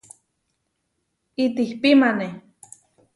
[1.43, 2.27] Itihpímane.